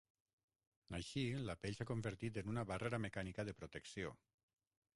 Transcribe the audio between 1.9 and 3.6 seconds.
convertit en una barrera mecànica de